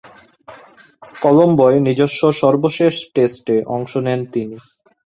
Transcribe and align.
কলম্বোয় 1.15 1.77
নিজস্ব 1.87 2.21
সর্বশেষ 2.41 2.95
টেস্টে 3.13 3.55
অংশ 3.75 3.91
নেন 4.05 4.21
তিনি। 4.33 4.57